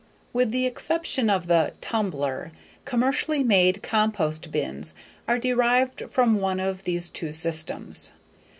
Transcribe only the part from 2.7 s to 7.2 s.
commercially made compost bins are derived from one of these